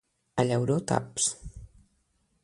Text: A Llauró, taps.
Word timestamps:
A 0.43 0.45
Llauró, 0.51 0.77
taps. 0.91 1.27